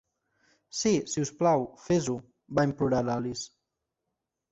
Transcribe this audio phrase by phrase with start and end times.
[0.77, 2.15] "Sí, si us plau, fes-ho",
[2.61, 3.45] va implorar l'Alice.